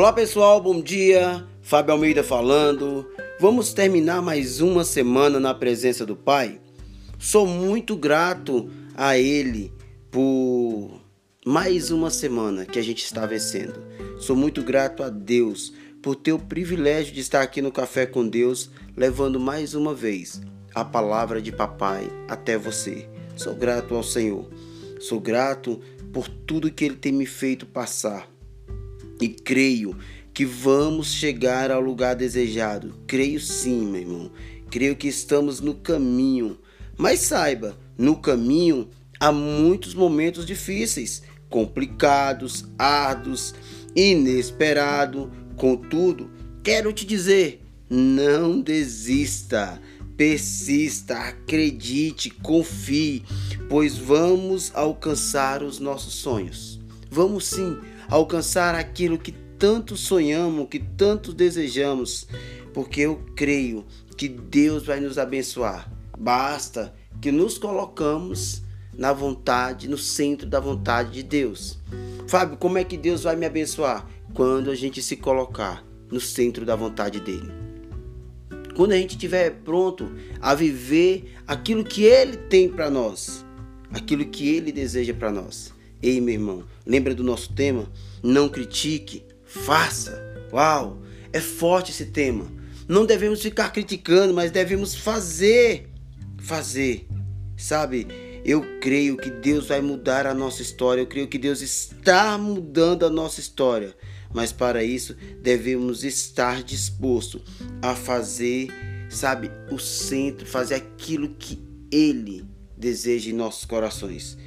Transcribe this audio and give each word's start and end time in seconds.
Olá 0.00 0.14
pessoal, 0.14 0.62
bom 0.62 0.80
dia. 0.80 1.46
Fábio 1.60 1.92
Almeida 1.92 2.24
falando. 2.24 3.06
Vamos 3.38 3.74
terminar 3.74 4.22
mais 4.22 4.62
uma 4.62 4.82
semana 4.82 5.38
na 5.38 5.52
presença 5.52 6.06
do 6.06 6.16
Pai. 6.16 6.58
Sou 7.18 7.46
muito 7.46 7.94
grato 7.94 8.70
a 8.94 9.18
Ele 9.18 9.70
por 10.10 11.02
mais 11.44 11.90
uma 11.90 12.08
semana 12.08 12.64
que 12.64 12.78
a 12.78 12.82
gente 12.82 13.04
está 13.04 13.26
vencendo. 13.26 13.84
Sou 14.18 14.34
muito 14.34 14.62
grato 14.62 15.02
a 15.02 15.10
Deus 15.10 15.74
por 16.02 16.16
ter 16.16 16.32
o 16.32 16.38
privilégio 16.38 17.12
de 17.12 17.20
estar 17.20 17.42
aqui 17.42 17.60
no 17.60 17.70
Café 17.70 18.06
com 18.06 18.26
Deus, 18.26 18.70
levando 18.96 19.38
mais 19.38 19.74
uma 19.74 19.92
vez 19.92 20.40
a 20.74 20.82
palavra 20.82 21.42
de 21.42 21.52
papai 21.52 22.10
até 22.26 22.56
você. 22.56 23.06
Sou 23.36 23.54
grato 23.54 23.94
ao 23.94 24.02
Senhor. 24.02 24.48
Sou 24.98 25.20
grato 25.20 25.78
por 26.10 26.26
tudo 26.26 26.72
que 26.72 26.86
Ele 26.86 26.96
tem 26.96 27.12
me 27.12 27.26
feito 27.26 27.66
passar 27.66 28.26
e 29.20 29.28
creio 29.28 29.96
que 30.32 30.44
vamos 30.44 31.12
chegar 31.12 31.70
ao 31.70 31.80
lugar 31.80 32.16
desejado. 32.16 32.94
Creio 33.06 33.40
sim, 33.40 33.86
meu 33.86 34.00
irmão. 34.00 34.30
Creio 34.70 34.96
que 34.96 35.08
estamos 35.08 35.60
no 35.60 35.74
caminho. 35.74 36.58
Mas 36.96 37.20
saiba, 37.20 37.76
no 37.98 38.16
caminho 38.16 38.88
há 39.18 39.30
muitos 39.30 39.94
momentos 39.94 40.46
difíceis, 40.46 41.22
complicados, 41.48 42.64
árduos, 42.78 43.54
inesperados. 43.94 45.28
Contudo, 45.56 46.30
quero 46.62 46.92
te 46.92 47.04
dizer, 47.04 47.62
não 47.88 48.60
desista. 48.60 49.80
Persista, 50.16 51.18
acredite, 51.18 52.28
confie, 52.28 53.24
pois 53.70 53.96
vamos 53.96 54.70
alcançar 54.74 55.62
os 55.62 55.78
nossos 55.78 56.12
sonhos. 56.14 56.78
Vamos 57.10 57.46
sim 57.46 57.76
alcançar 58.10 58.74
aquilo 58.74 59.18
que 59.18 59.32
tanto 59.58 59.96
sonhamos, 59.96 60.68
que 60.68 60.78
tanto 60.78 61.32
desejamos, 61.32 62.26
porque 62.74 63.02
eu 63.02 63.24
creio 63.36 63.84
que 64.16 64.28
Deus 64.28 64.84
vai 64.84 65.00
nos 65.00 65.16
abençoar. 65.16 65.90
Basta 66.18 66.94
que 67.20 67.30
nos 67.30 67.56
colocamos 67.56 68.62
na 68.92 69.12
vontade, 69.12 69.88
no 69.88 69.96
centro 69.96 70.46
da 70.46 70.58
vontade 70.58 71.12
de 71.12 71.22
Deus. 71.22 71.78
Fábio, 72.26 72.56
como 72.56 72.78
é 72.78 72.84
que 72.84 72.96
Deus 72.96 73.22
vai 73.22 73.36
me 73.36 73.46
abençoar? 73.46 74.06
Quando 74.34 74.70
a 74.70 74.74
gente 74.74 75.00
se 75.02 75.16
colocar 75.16 75.84
no 76.10 76.20
centro 76.20 76.64
da 76.64 76.76
vontade 76.76 77.20
dele. 77.20 77.50
Quando 78.74 78.92
a 78.92 78.96
gente 78.96 79.12
estiver 79.12 79.50
pronto 79.64 80.10
a 80.40 80.54
viver 80.54 81.34
aquilo 81.46 81.84
que 81.84 82.04
ele 82.04 82.36
tem 82.36 82.68
para 82.68 82.88
nós, 82.90 83.44
aquilo 83.92 84.24
que 84.24 84.48
ele 84.48 84.72
deseja 84.72 85.12
para 85.12 85.30
nós. 85.30 85.72
Ei, 86.02 86.18
meu 86.18 86.32
irmão, 86.32 86.64
lembra 86.86 87.14
do 87.14 87.22
nosso 87.22 87.52
tema? 87.52 87.86
Não 88.22 88.48
critique, 88.48 89.22
faça. 89.44 90.18
Uau, 90.50 91.02
é 91.30 91.40
forte 91.40 91.90
esse 91.90 92.06
tema. 92.06 92.50
Não 92.88 93.04
devemos 93.04 93.42
ficar 93.42 93.70
criticando, 93.70 94.32
mas 94.32 94.50
devemos 94.50 94.94
fazer. 94.94 95.90
Fazer. 96.38 97.06
Sabe, 97.54 98.06
eu 98.42 98.80
creio 98.80 99.18
que 99.18 99.28
Deus 99.28 99.68
vai 99.68 99.82
mudar 99.82 100.26
a 100.26 100.32
nossa 100.32 100.62
história. 100.62 101.02
Eu 101.02 101.06
creio 101.06 101.28
que 101.28 101.36
Deus 101.36 101.60
está 101.60 102.38
mudando 102.38 103.04
a 103.04 103.10
nossa 103.10 103.38
história. 103.38 103.94
Mas 104.32 104.52
para 104.52 104.82
isso 104.82 105.14
devemos 105.42 106.02
estar 106.02 106.62
disposto 106.62 107.42
a 107.82 107.94
fazer, 107.94 108.68
sabe, 109.10 109.50
o 109.70 109.78
centro, 109.78 110.46
fazer 110.46 110.76
aquilo 110.76 111.34
que 111.34 111.58
Ele 111.92 112.46
deseja 112.74 113.28
em 113.28 113.34
nossos 113.34 113.66
corações 113.66 114.38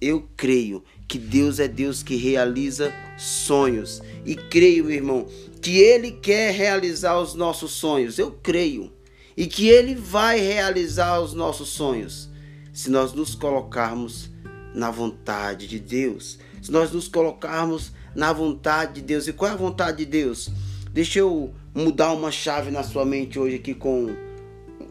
eu 0.00 0.28
creio 0.36 0.82
que 1.08 1.18
Deus 1.18 1.60
é 1.60 1.68
Deus 1.68 2.02
que 2.02 2.16
realiza 2.16 2.92
sonhos. 3.16 4.02
E 4.24 4.34
creio, 4.34 4.84
meu 4.84 4.94
irmão, 4.94 5.26
que 5.60 5.78
Ele 5.78 6.10
quer 6.10 6.52
realizar 6.54 7.18
os 7.18 7.34
nossos 7.34 7.72
sonhos. 7.72 8.18
Eu 8.18 8.32
creio. 8.32 8.92
E 9.36 9.46
que 9.46 9.68
Ele 9.68 9.94
vai 9.94 10.40
realizar 10.40 11.20
os 11.20 11.34
nossos 11.34 11.68
sonhos. 11.68 12.28
Se 12.72 12.90
nós 12.90 13.12
nos 13.12 13.34
colocarmos 13.34 14.30
na 14.74 14.90
vontade 14.90 15.66
de 15.66 15.78
Deus. 15.78 16.38
Se 16.62 16.70
nós 16.70 16.90
nos 16.90 17.08
colocarmos 17.08 17.92
na 18.14 18.32
vontade 18.32 18.94
de 18.94 19.02
Deus. 19.02 19.28
E 19.28 19.32
qual 19.32 19.50
é 19.50 19.54
a 19.54 19.58
vontade 19.58 19.98
de 19.98 20.06
Deus? 20.06 20.50
Deixa 20.90 21.18
eu 21.18 21.54
mudar 21.74 22.12
uma 22.12 22.30
chave 22.30 22.70
na 22.70 22.82
sua 22.82 23.04
mente 23.04 23.38
hoje 23.38 23.56
aqui 23.56 23.74
com 23.74 24.08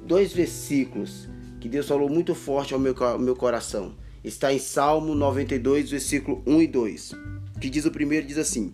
dois 0.03 0.31
versículos 0.31 1.27
que 1.59 1.67
Deus 1.67 1.87
falou 1.87 2.07
muito 2.07 2.35
forte 2.35 2.75
ao 2.75 2.79
meu, 2.79 2.95
ao 3.03 3.17
meu 3.17 3.35
coração 3.35 3.95
está 4.27 4.51
em 4.51 4.59
Salmo 4.59 5.13
92, 5.13 5.91
versículo 5.91 6.41
1 6.47 6.61
e 6.61 6.67
2, 6.67 7.11
que 7.61 7.69
diz 7.69 7.85
o 7.85 7.91
primeiro 7.91 8.25
diz 8.25 8.37
assim: 8.37 8.73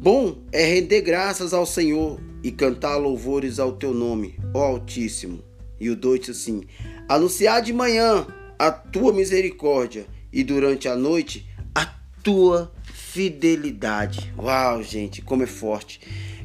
Bom 0.00 0.38
é 0.52 0.64
render 0.64 1.00
graças 1.00 1.54
ao 1.54 1.66
Senhor 1.66 2.20
e 2.42 2.52
cantar 2.52 2.96
louvores 2.96 3.58
ao 3.58 3.72
teu 3.72 3.94
nome, 3.94 4.38
ó 4.54 4.62
Altíssimo. 4.64 5.42
E 5.80 5.88
o 5.90 5.96
2 5.96 6.20
diz 6.20 6.30
assim: 6.30 6.62
Anunciar 7.08 7.62
de 7.62 7.72
manhã 7.72 8.26
a 8.58 8.70
tua 8.70 9.12
misericórdia 9.12 10.06
e 10.32 10.44
durante 10.44 10.86
a 10.88 10.94
noite 10.94 11.48
a 11.74 11.86
tua 12.22 12.72
fidelidade. 12.92 14.32
Uau, 14.36 14.82
gente, 14.82 15.22
como 15.22 15.42
é 15.42 15.46
forte. 15.46 16.00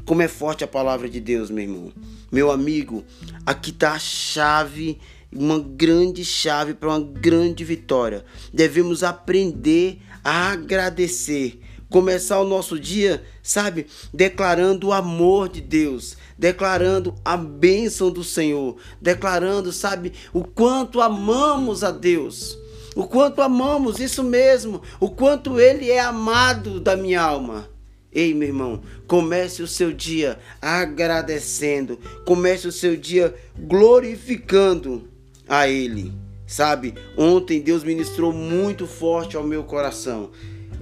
Como 0.06 0.22
é 0.22 0.28
forte 0.28 0.64
a 0.64 0.68
palavra 0.68 1.10
de 1.10 1.20
Deus, 1.20 1.50
meu 1.50 1.64
irmão. 1.64 1.92
Meu 2.32 2.52
amigo, 2.52 3.04
aqui 3.46 3.70
está 3.70 3.94
a 3.94 4.00
chave 4.00 5.00
uma 5.36 5.60
grande 5.60 6.24
chave 6.24 6.74
para 6.74 6.90
uma 6.90 7.00
grande 7.00 7.64
vitória. 7.64 8.26
Devemos 8.54 9.04
aprender 9.04 10.00
a 10.24 10.52
agradecer. 10.52 11.60
Começar 11.90 12.40
o 12.40 12.48
nosso 12.48 12.80
dia, 12.80 13.24
sabe, 13.44 13.86
declarando 14.12 14.88
o 14.88 14.94
amor 14.94 15.48
de 15.48 15.62
Deus, 15.62 16.18
declarando 16.36 17.14
a 17.24 17.38
bênção 17.38 18.10
do 18.10 18.24
Senhor, 18.24 18.78
declarando, 19.00 19.72
sabe, 19.72 20.12
o 20.34 20.44
quanto 20.44 21.00
amamos 21.00 21.84
a 21.84 21.92
Deus, 21.92 22.58
o 22.96 23.06
quanto 23.06 23.44
amamos, 23.44 24.00
isso 24.00 24.24
mesmo, 24.24 24.82
o 25.00 25.12
quanto 25.12 25.60
Ele 25.60 25.92
é 25.92 26.00
amado 26.00 26.80
da 26.80 26.98
minha 26.98 27.22
alma. 27.22 27.70
Ei, 28.12 28.34
meu 28.34 28.48
irmão, 28.48 28.82
comece 29.06 29.62
o 29.62 29.68
seu 29.68 29.92
dia 29.92 30.40
agradecendo, 30.60 32.00
comece 32.26 32.68
o 32.68 32.72
seu 32.72 32.98
dia 32.98 33.36
glorificando 33.56 35.13
a 35.54 35.70
Ele. 35.70 36.12
Sabe, 36.48 36.96
ontem 37.16 37.62
Deus 37.62 37.84
ministrou 37.84 38.34
muito 38.34 38.88
forte 38.88 39.38
ao 39.38 39.44
meu 39.44 39.64
coração. 39.64 40.32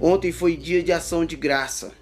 Ontem 0.00 0.32
foi 0.32 0.56
dia 0.56 0.82
de 0.82 0.90
ação 0.90 1.24
de 1.24 1.36
graça. 1.36 1.92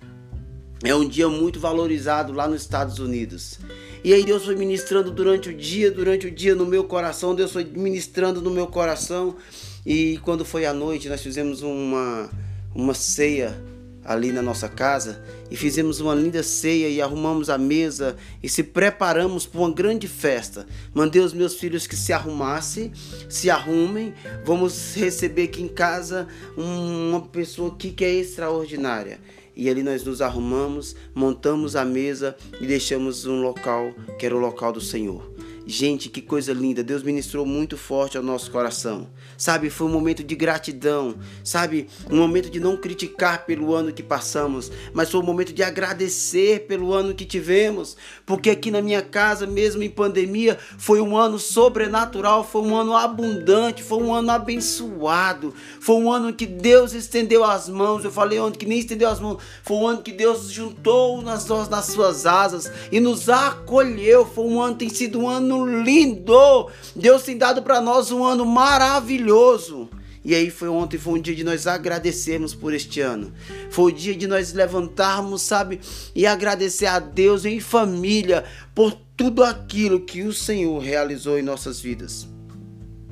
É 0.82 0.94
um 0.94 1.06
dia 1.06 1.28
muito 1.28 1.60
valorizado 1.60 2.32
lá 2.32 2.48
nos 2.48 2.62
Estados 2.62 2.98
Unidos. 2.98 3.58
E 4.02 4.14
aí 4.14 4.24
Deus 4.24 4.44
foi 4.44 4.54
ministrando 4.54 5.10
durante 5.10 5.50
o 5.50 5.54
dia, 5.54 5.90
durante 5.90 6.28
o 6.28 6.30
dia 6.30 6.54
no 6.54 6.64
meu 6.64 6.84
coração, 6.84 7.34
Deus 7.34 7.52
foi 7.52 7.64
ministrando 7.64 8.40
no 8.40 8.50
meu 8.50 8.66
coração. 8.66 9.36
E 9.84 10.18
quando 10.22 10.44
foi 10.44 10.64
à 10.64 10.72
noite, 10.72 11.08
nós 11.08 11.20
fizemos 11.20 11.60
uma, 11.62 12.30
uma 12.74 12.94
ceia 12.94 13.60
ali 14.04 14.32
na 14.32 14.42
nossa 14.42 14.68
casa 14.68 15.22
e 15.50 15.56
fizemos 15.56 16.00
uma 16.00 16.14
linda 16.14 16.42
ceia 16.42 16.88
e 16.88 17.00
arrumamos 17.00 17.50
a 17.50 17.58
mesa 17.58 18.16
e 18.42 18.48
se 18.48 18.62
preparamos 18.62 19.46
para 19.46 19.60
uma 19.60 19.70
grande 19.70 20.08
festa. 20.08 20.66
Mandei 20.94 21.22
os 21.22 21.32
meus 21.32 21.54
filhos 21.54 21.86
que 21.86 21.96
se 21.96 22.12
arrumassem, 22.12 22.92
se 23.28 23.50
arrumem. 23.50 24.14
Vamos 24.44 24.94
receber 24.94 25.44
aqui 25.44 25.62
em 25.62 25.68
casa 25.68 26.26
uma 26.56 27.20
pessoa 27.20 27.72
aqui 27.72 27.90
que 27.90 28.04
é 28.04 28.14
extraordinária. 28.14 29.18
E 29.54 29.68
ali 29.68 29.82
nós 29.82 30.02
nos 30.04 30.22
arrumamos, 30.22 30.96
montamos 31.14 31.76
a 31.76 31.84
mesa 31.84 32.36
e 32.60 32.66
deixamos 32.66 33.26
um 33.26 33.42
local 33.42 33.92
que 34.18 34.24
era 34.24 34.34
o 34.34 34.38
local 34.38 34.72
do 34.72 34.80
Senhor. 34.80 35.30
Gente, 35.70 36.08
que 36.08 36.20
coisa 36.20 36.52
linda. 36.52 36.82
Deus 36.82 37.00
ministrou 37.00 37.46
muito 37.46 37.76
forte 37.76 38.16
ao 38.16 38.24
nosso 38.24 38.50
coração. 38.50 39.06
Sabe, 39.36 39.70
foi 39.70 39.86
um 39.86 39.90
momento 39.90 40.24
de 40.24 40.34
gratidão. 40.34 41.14
Sabe, 41.44 41.86
um 42.10 42.16
momento 42.16 42.50
de 42.50 42.58
não 42.58 42.76
criticar 42.76 43.46
pelo 43.46 43.72
ano 43.72 43.92
que 43.92 44.02
passamos, 44.02 44.68
mas 44.92 45.12
foi 45.12 45.20
um 45.20 45.24
momento 45.24 45.52
de 45.52 45.62
agradecer 45.62 46.66
pelo 46.66 46.92
ano 46.92 47.14
que 47.14 47.24
tivemos. 47.24 47.96
Porque 48.26 48.50
aqui 48.50 48.68
na 48.68 48.82
minha 48.82 49.00
casa, 49.00 49.46
mesmo 49.46 49.80
em 49.84 49.88
pandemia, 49.88 50.58
foi 50.76 51.00
um 51.00 51.16
ano 51.16 51.38
sobrenatural, 51.38 52.42
foi 52.42 52.62
um 52.62 52.74
ano 52.74 52.96
abundante, 52.96 53.80
foi 53.80 54.02
um 54.02 54.12
ano 54.12 54.32
abençoado. 54.32 55.54
Foi 55.78 55.94
um 55.94 56.10
ano 56.10 56.32
que 56.32 56.46
Deus 56.46 56.94
estendeu 56.94 57.44
as 57.44 57.68
mãos. 57.68 58.04
Eu 58.04 58.10
falei 58.10 58.40
ontem 58.40 58.58
que 58.58 58.66
nem 58.66 58.80
estendeu 58.80 59.08
as 59.08 59.20
mãos. 59.20 59.40
Foi 59.62 59.76
um 59.76 59.86
ano 59.86 60.02
que 60.02 60.10
Deus 60.10 60.50
juntou 60.50 61.22
nas, 61.22 61.46
nas 61.46 61.84
suas 61.84 62.26
asas 62.26 62.68
e 62.90 62.98
nos 62.98 63.28
acolheu. 63.28 64.26
Foi 64.26 64.44
um 64.46 64.60
ano, 64.60 64.74
tem 64.74 64.88
sido 64.88 65.20
um 65.20 65.28
ano 65.28 65.59
lindo. 65.66 66.70
Deus 66.94 67.22
tem 67.22 67.36
dado 67.36 67.62
para 67.62 67.80
nós 67.80 68.10
um 68.10 68.24
ano 68.24 68.44
maravilhoso. 68.44 69.88
E 70.22 70.34
aí 70.34 70.50
foi 70.50 70.68
ontem, 70.68 70.98
foi 70.98 71.18
um 71.18 71.22
dia 71.22 71.34
de 71.34 71.42
nós 71.42 71.66
agradecermos 71.66 72.54
por 72.54 72.74
este 72.74 73.00
ano. 73.00 73.32
Foi 73.70 73.90
o 73.90 73.94
dia 73.94 74.14
de 74.14 74.26
nós 74.26 74.52
levantarmos, 74.52 75.42
sabe, 75.42 75.80
e 76.14 76.26
agradecer 76.26 76.86
a 76.86 76.98
Deus 76.98 77.44
em 77.44 77.58
família 77.58 78.44
por 78.74 78.92
tudo 79.16 79.42
aquilo 79.42 80.00
que 80.00 80.22
o 80.22 80.32
Senhor 80.32 80.78
realizou 80.78 81.38
em 81.38 81.42
nossas 81.42 81.80
vidas. 81.80 82.28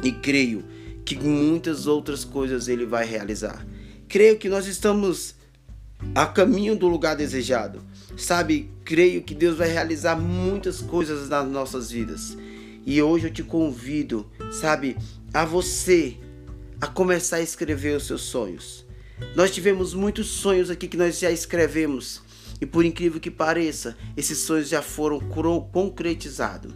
E 0.02 0.12
creio 0.12 0.64
que 1.04 1.16
muitas 1.16 1.86
outras 1.86 2.24
coisas 2.24 2.68
ele 2.68 2.84
vai 2.84 3.06
realizar. 3.06 3.66
Creio 4.06 4.36
que 4.36 4.48
nós 4.48 4.66
estamos 4.66 5.34
a 6.14 6.26
caminho 6.26 6.76
do 6.76 6.88
lugar 6.88 7.16
desejado. 7.16 7.82
Sabe, 8.16 8.70
creio 8.84 9.22
que 9.22 9.34
Deus 9.34 9.56
vai 9.56 9.68
realizar 9.68 10.16
muitas 10.16 10.80
coisas 10.80 11.28
nas 11.28 11.46
nossas 11.48 11.90
vidas. 11.90 12.36
E 12.84 13.02
hoje 13.02 13.26
eu 13.26 13.32
te 13.32 13.42
convido, 13.42 14.26
sabe, 14.50 14.96
a 15.32 15.44
você 15.44 16.16
a 16.80 16.86
começar 16.86 17.36
a 17.36 17.42
escrever 17.42 17.96
os 17.96 18.06
seus 18.06 18.22
sonhos. 18.22 18.86
Nós 19.34 19.50
tivemos 19.50 19.94
muitos 19.94 20.28
sonhos 20.28 20.70
aqui 20.70 20.86
que 20.88 20.96
nós 20.96 21.18
já 21.18 21.30
escrevemos. 21.30 22.22
E 22.60 22.66
por 22.66 22.84
incrível 22.84 23.20
que 23.20 23.30
pareça, 23.30 23.96
esses 24.16 24.38
sonhos 24.38 24.68
já 24.68 24.82
foram 24.82 25.20
concretizados. 25.72 26.72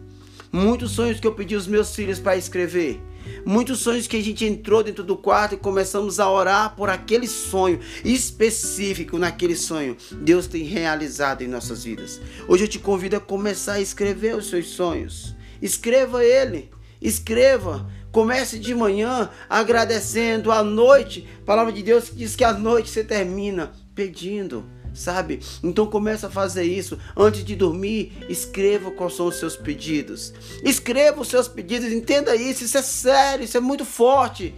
Muitos 0.52 0.92
sonhos 0.92 1.18
que 1.18 1.26
eu 1.26 1.34
pedi 1.34 1.54
aos 1.54 1.66
meus 1.66 1.94
filhos 1.94 2.20
para 2.20 2.36
escrever. 2.36 3.00
Muitos 3.44 3.80
sonhos 3.80 4.06
que 4.06 4.16
a 4.16 4.22
gente 4.22 4.44
entrou 4.44 4.82
dentro 4.82 5.02
do 5.02 5.16
quarto 5.16 5.54
e 5.54 5.58
começamos 5.58 6.20
a 6.20 6.30
orar 6.30 6.76
por 6.76 6.88
aquele 6.88 7.26
sonho 7.26 7.80
específico 8.04 9.18
naquele 9.18 9.56
sonho. 9.56 9.96
Deus 10.12 10.46
tem 10.46 10.64
realizado 10.64 11.42
em 11.42 11.48
nossas 11.48 11.84
vidas. 11.84 12.20
Hoje 12.46 12.64
eu 12.64 12.68
te 12.68 12.78
convido 12.78 13.16
a 13.16 13.20
começar 13.20 13.74
a 13.74 13.80
escrever 13.80 14.36
os 14.36 14.48
seus 14.48 14.68
sonhos. 14.68 15.34
Escreva 15.60 16.24
ele. 16.24 16.70
Escreva. 17.00 17.90
Comece 18.10 18.58
de 18.58 18.74
manhã 18.74 19.30
agradecendo 19.48 20.52
à 20.52 20.62
noite. 20.62 21.26
A 21.42 21.44
palavra 21.44 21.72
de 21.72 21.82
Deus 21.82 22.12
diz 22.14 22.36
que 22.36 22.44
à 22.44 22.52
noite 22.52 22.90
você 22.90 23.02
termina 23.02 23.72
pedindo 23.94 24.64
sabe? 24.94 25.40
Então 25.62 25.86
começa 25.86 26.26
a 26.26 26.30
fazer 26.30 26.64
isso 26.64 26.98
antes 27.16 27.44
de 27.44 27.56
dormir. 27.56 28.12
Escreva 28.28 28.90
quais 28.90 29.14
são 29.14 29.26
os 29.26 29.36
seus 29.36 29.56
pedidos. 29.56 30.32
Escreva 30.62 31.20
os 31.20 31.28
seus 31.28 31.48
pedidos, 31.48 31.92
entenda 31.92 32.34
isso. 32.36 32.64
Isso 32.64 32.78
é 32.78 32.82
sério, 32.82 33.44
isso 33.44 33.56
é 33.56 33.60
muito 33.60 33.84
forte, 33.84 34.54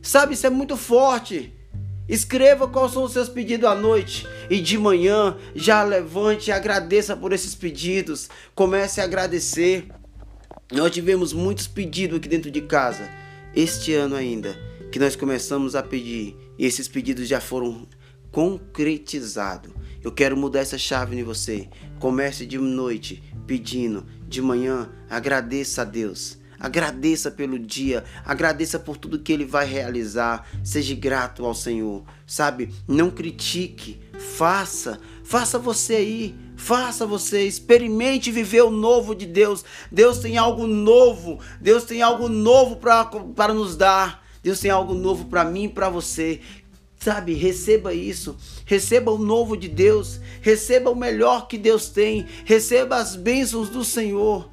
sabe? 0.00 0.34
Isso 0.34 0.46
é 0.46 0.50
muito 0.50 0.76
forte. 0.76 1.52
Escreva 2.08 2.66
quais 2.66 2.92
são 2.92 3.04
os 3.04 3.12
seus 3.12 3.28
pedidos 3.28 3.68
à 3.68 3.74
noite 3.74 4.26
e 4.50 4.60
de 4.60 4.76
manhã 4.76 5.36
já 5.54 5.82
levante 5.82 6.48
e 6.48 6.52
agradeça 6.52 7.16
por 7.16 7.32
esses 7.32 7.54
pedidos. 7.54 8.28
Comece 8.54 9.00
a 9.00 9.04
agradecer. 9.04 9.86
Nós 10.70 10.90
tivemos 10.90 11.32
muitos 11.32 11.66
pedidos 11.66 12.18
aqui 12.18 12.28
dentro 12.28 12.50
de 12.50 12.62
casa 12.62 13.08
este 13.54 13.92
ano 13.92 14.16
ainda 14.16 14.58
que 14.90 14.98
nós 14.98 15.16
começamos 15.16 15.74
a 15.74 15.82
pedir 15.82 16.36
e 16.58 16.66
esses 16.66 16.86
pedidos 16.88 17.26
já 17.26 17.40
foram 17.40 17.86
concretizado. 18.30 19.71
Eu 20.02 20.10
quero 20.10 20.36
mudar 20.36 20.60
essa 20.60 20.76
chave 20.76 21.16
em 21.16 21.22
você. 21.22 21.68
Comece 21.98 22.44
de 22.44 22.58
noite 22.58 23.22
pedindo, 23.46 24.04
de 24.26 24.42
manhã 24.42 24.90
agradeça 25.08 25.82
a 25.82 25.84
Deus. 25.84 26.38
Agradeça 26.58 27.28
pelo 27.28 27.58
dia, 27.58 28.04
agradeça 28.24 28.78
por 28.78 28.96
tudo 28.96 29.18
que 29.18 29.32
ele 29.32 29.44
vai 29.44 29.66
realizar. 29.66 30.48
Seja 30.62 30.94
grato 30.94 31.44
ao 31.44 31.54
Senhor, 31.54 32.04
sabe? 32.24 32.72
Não 32.86 33.10
critique, 33.10 34.00
faça, 34.36 35.00
faça 35.24 35.58
você 35.58 35.96
aí, 35.96 36.34
faça 36.56 37.04
você, 37.04 37.42
experimente 37.42 38.30
viver 38.30 38.62
o 38.62 38.70
novo 38.70 39.12
de 39.12 39.26
Deus. 39.26 39.64
Deus 39.90 40.18
tem 40.18 40.38
algo 40.38 40.64
novo, 40.66 41.40
Deus 41.60 41.82
tem 41.82 42.00
algo 42.00 42.28
novo 42.28 42.76
para 42.76 43.52
nos 43.52 43.76
dar. 43.76 44.22
Deus 44.42 44.58
tem 44.58 44.70
algo 44.72 44.92
novo 44.94 45.26
para 45.26 45.44
mim 45.44 45.64
e 45.64 45.68
para 45.68 45.88
você. 45.88 46.40
Sabe, 47.02 47.34
receba 47.34 47.92
isso, 47.92 48.36
receba 48.64 49.10
o 49.10 49.18
novo 49.18 49.56
de 49.56 49.66
Deus, 49.66 50.20
receba 50.40 50.88
o 50.88 50.94
melhor 50.94 51.48
que 51.48 51.58
Deus 51.58 51.88
tem, 51.88 52.24
receba 52.44 52.94
as 52.94 53.16
bênçãos 53.16 53.68
do 53.68 53.84
Senhor. 53.84 54.48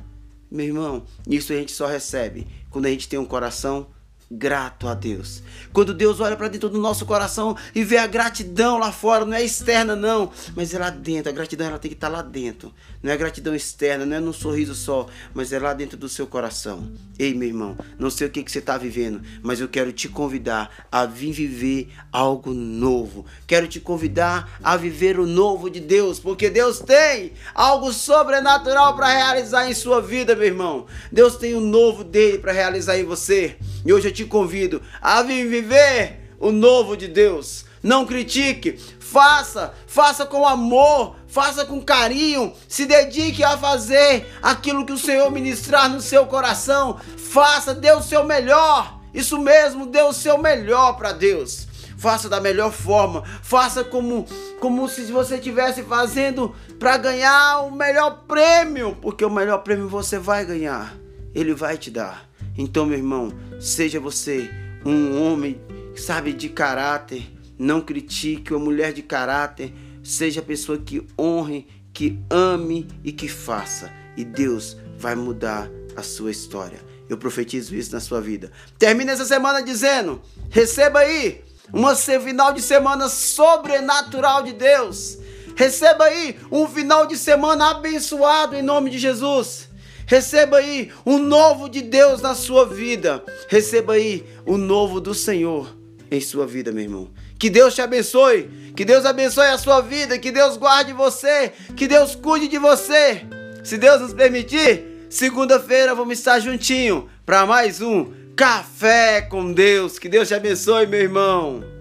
Meu 0.49 0.65
irmão, 0.65 1.03
isso 1.27 1.53
a 1.53 1.55
gente 1.55 1.71
só 1.71 1.85
recebe 1.85 2.47
quando 2.71 2.87
a 2.87 2.89
gente 2.89 3.07
tem 3.07 3.19
um 3.19 3.25
coração 3.25 3.85
grato 4.31 4.87
a 4.87 4.93
Deus. 4.93 5.41
Quando 5.73 5.93
Deus 5.93 6.19
olha 6.19 6.35
para 6.35 6.47
dentro 6.47 6.69
do 6.69 6.79
nosso 6.79 7.05
coração 7.05 7.57
e 7.73 7.83
vê 7.83 7.97
a 7.97 8.05
gratidão 8.05 8.77
lá 8.77 8.91
fora, 8.91 9.25
não 9.25 9.33
é 9.33 9.43
externa 9.43 9.95
não, 9.95 10.31
mas 10.55 10.73
é 10.73 10.79
lá 10.79 10.89
dentro. 10.89 11.29
A 11.29 11.33
gratidão 11.33 11.67
ela 11.67 11.79
tem 11.79 11.89
que 11.89 11.95
estar 11.95 12.09
tá 12.09 12.17
lá 12.17 12.21
dentro. 12.21 12.73
Não 13.01 13.11
é 13.11 13.17
gratidão 13.17 13.55
externa, 13.55 14.05
não 14.05 14.17
é 14.17 14.19
num 14.19 14.33
sorriso 14.33 14.75
só, 14.75 15.07
mas 15.33 15.51
é 15.51 15.57
lá 15.59 15.73
dentro 15.73 15.97
do 15.97 16.09
seu 16.09 16.27
coração. 16.27 16.91
Ei, 17.17 17.33
meu 17.33 17.47
irmão, 17.47 17.77
não 17.97 18.09
sei 18.09 18.27
o 18.27 18.29
que, 18.29 18.43
que 18.43 18.51
você 18.51 18.59
está 18.59 18.77
vivendo, 18.77 19.21
mas 19.41 19.59
eu 19.59 19.67
quero 19.67 19.91
te 19.91 20.07
convidar 20.07 20.87
a 20.91 21.05
vir 21.05 21.31
viver 21.31 21.89
algo 22.11 22.53
novo. 22.53 23.25
Quero 23.47 23.67
te 23.67 23.79
convidar 23.79 24.59
a 24.63 24.75
viver 24.77 25.19
o 25.19 25.25
novo 25.25 25.69
de 25.69 25.79
Deus, 25.79 26.19
porque 26.19 26.49
Deus 26.49 26.79
tem 26.79 27.33
algo 27.55 27.91
sobrenatural 27.91 28.95
para 28.95 29.07
realizar 29.07 29.69
em 29.69 29.73
sua 29.73 30.01
vida, 30.01 30.35
meu 30.35 30.45
irmão. 30.45 30.85
Deus 31.11 31.35
tem 31.37 31.55
o 31.55 31.61
novo 31.61 32.03
dele 32.03 32.37
para 32.37 32.51
realizar 32.51 32.97
em 32.97 33.03
você. 33.03 33.57
E 33.85 33.93
hoje 33.93 34.07
eu 34.09 34.13
te 34.13 34.25
convido 34.25 34.81
a 35.01 35.21
viver 35.21 36.31
o 36.39 36.51
novo 36.51 36.95
de 36.95 37.07
Deus. 37.07 37.65
Não 37.81 38.05
critique, 38.05 38.77
faça, 38.99 39.73
faça 39.87 40.25
com 40.25 40.45
amor, 40.45 41.15
faça 41.27 41.65
com 41.65 41.81
carinho, 41.81 42.53
se 42.67 42.85
dedique 42.85 43.43
a 43.43 43.57
fazer 43.57 44.27
aquilo 44.41 44.85
que 44.85 44.91
o 44.91 44.97
Senhor 44.97 45.31
ministrar 45.31 45.89
no 45.89 46.01
seu 46.01 46.25
coração. 46.25 46.99
Faça, 47.17 47.73
dê 47.73 47.91
o 47.91 48.01
seu 48.01 48.25
melhor. 48.25 48.99
Isso 49.13 49.37
mesmo, 49.37 49.85
dê 49.85 50.01
o 50.01 50.13
seu 50.13 50.37
melhor 50.37 50.97
para 50.97 51.13
Deus. 51.13 51.67
Faça 51.97 52.29
da 52.29 52.39
melhor 52.39 52.71
forma, 52.71 53.23
faça 53.43 53.83
como 53.83 54.25
como 54.61 54.87
se 54.87 55.03
você 55.11 55.35
estivesse 55.35 55.83
fazendo 55.83 56.55
para 56.77 56.97
ganhar 56.97 57.61
o 57.61 57.71
melhor 57.71 58.23
prêmio, 58.25 58.97
porque 59.01 59.23
o 59.23 59.29
melhor 59.29 59.59
prêmio 59.59 59.89
você 59.89 60.17
vai 60.17 60.45
ganhar. 60.45 60.95
Ele 61.33 61.53
vai 61.53 61.77
te 61.77 61.91
dar. 61.91 62.28
Então, 62.59 62.85
meu 62.85 62.97
irmão, 62.97 63.31
seja 63.57 64.01
você 64.01 64.51
um 64.85 65.23
homem, 65.23 65.61
sabe, 65.95 66.33
de 66.33 66.49
caráter, 66.49 67.23
não 67.57 67.79
critique, 67.79 68.53
uma 68.53 68.65
mulher 68.65 68.91
de 68.91 69.01
caráter, 69.01 69.73
seja 70.03 70.41
a 70.41 70.43
pessoa 70.43 70.77
que 70.77 71.07
honre, 71.17 71.65
que 71.93 72.19
ame 72.29 72.85
e 73.01 73.13
que 73.13 73.29
faça. 73.29 73.89
E 74.17 74.25
Deus 74.25 74.75
vai 74.97 75.15
mudar 75.15 75.71
a 75.95 76.03
sua 76.03 76.31
história. 76.31 76.81
Eu 77.07 77.17
profetizo 77.17 77.73
isso 77.73 77.93
na 77.93 78.01
sua 78.01 78.19
vida. 78.19 78.51
Termina 78.77 79.13
essa 79.13 79.23
semana 79.23 79.63
dizendo: 79.63 80.21
receba 80.49 80.99
aí 80.99 81.41
uma 81.71 81.95
final 81.95 82.51
de 82.51 82.61
semana 82.61 83.07
sobrenatural 83.07 84.43
de 84.43 84.51
Deus. 84.51 85.17
Receba 85.55 86.03
aí 86.03 86.37
um 86.51 86.67
final 86.67 87.05
de 87.05 87.17
semana 87.17 87.71
abençoado 87.71 88.53
em 88.53 88.61
nome 88.61 88.89
de 88.89 88.99
Jesus. 88.99 89.68
Receba 90.09 90.57
aí 90.57 90.91
o 91.05 91.19
novo 91.19 91.69
de 91.69 91.83
Deus 91.83 92.19
na 92.19 92.33
sua 92.33 92.65
vida. 92.65 93.23
Receba 93.47 93.93
aí 93.93 94.25
o 94.43 94.57
novo 94.57 94.99
do 94.99 95.13
Senhor 95.13 95.77
em 96.09 96.19
sua 96.19 96.47
vida, 96.47 96.71
meu 96.71 96.81
irmão. 96.81 97.11
Que 97.37 97.47
Deus 97.47 97.75
te 97.75 97.81
abençoe. 97.83 98.49
Que 98.75 98.83
Deus 98.83 99.05
abençoe 99.05 99.45
a 99.45 99.57
sua 99.59 99.81
vida. 99.81 100.17
Que 100.17 100.31
Deus 100.31 100.57
guarde 100.57 100.93
você. 100.93 101.53
Que 101.77 101.87
Deus 101.87 102.15
cuide 102.15 102.47
de 102.47 102.57
você. 102.57 103.21
Se 103.63 103.77
Deus 103.77 104.01
nos 104.01 104.11
permitir, 104.11 105.05
segunda-feira 105.11 105.93
vamos 105.93 106.17
estar 106.17 106.39
juntinho 106.39 107.07
para 107.23 107.45
mais 107.45 107.79
um 107.79 108.11
Café 108.35 109.21
com 109.21 109.53
Deus. 109.53 109.99
Que 109.99 110.09
Deus 110.09 110.27
te 110.27 110.33
abençoe, 110.33 110.87
meu 110.87 111.01
irmão. 111.01 111.78